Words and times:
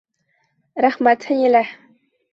Рәхмәт, 0.85 1.29
Фәнилә. 1.29 1.65